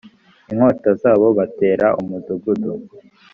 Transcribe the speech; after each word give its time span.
inkota 0.51 0.89
zabo 1.01 1.27
batera 1.37 1.87
umudugudu 2.01 2.73